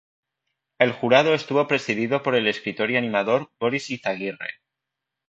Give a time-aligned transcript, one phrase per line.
[0.79, 4.55] El jurado estuvo presidido por el escritor y animador Boris Izaguirre.